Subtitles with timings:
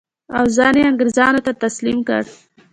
[0.37, 2.23] او ځان یې انګرېزانو ته تسلیم کړ.